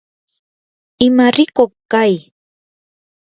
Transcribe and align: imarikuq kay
imarikuq 1.07 1.73
kay 1.91 2.13